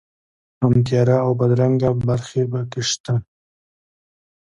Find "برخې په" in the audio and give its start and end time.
2.09-2.59